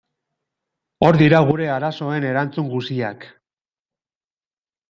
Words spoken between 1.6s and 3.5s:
arazoen erantzun guziak.